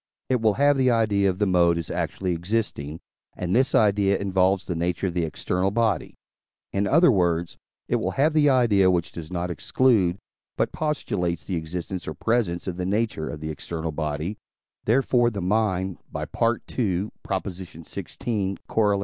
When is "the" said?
0.77-0.89, 1.37-1.45, 4.65-4.75, 5.13-5.23, 8.33-8.49, 11.45-11.55, 12.77-12.85, 13.41-13.51, 15.29-15.39